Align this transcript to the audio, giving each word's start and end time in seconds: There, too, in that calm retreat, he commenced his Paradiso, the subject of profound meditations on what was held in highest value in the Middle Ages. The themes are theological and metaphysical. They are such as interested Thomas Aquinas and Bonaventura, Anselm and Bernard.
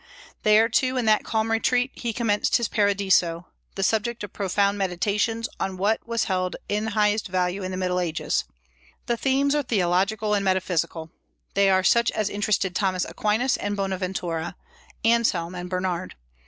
There, 0.41 0.67
too, 0.67 0.97
in 0.97 1.05
that 1.05 1.23
calm 1.23 1.51
retreat, 1.51 1.91
he 1.93 2.11
commenced 2.11 2.55
his 2.55 2.67
Paradiso, 2.67 3.45
the 3.75 3.83
subject 3.83 4.23
of 4.23 4.33
profound 4.33 4.79
meditations 4.79 5.47
on 5.59 5.77
what 5.77 6.07
was 6.07 6.23
held 6.23 6.55
in 6.67 6.87
highest 6.87 7.27
value 7.27 7.61
in 7.61 7.69
the 7.69 7.77
Middle 7.77 7.99
Ages. 7.99 8.45
The 9.05 9.15
themes 9.15 9.53
are 9.53 9.61
theological 9.61 10.33
and 10.33 10.43
metaphysical. 10.43 11.11
They 11.53 11.69
are 11.69 11.83
such 11.83 12.09
as 12.13 12.31
interested 12.31 12.73
Thomas 12.73 13.05
Aquinas 13.05 13.57
and 13.57 13.77
Bonaventura, 13.77 14.55
Anselm 15.05 15.53
and 15.53 15.69
Bernard. 15.69 16.15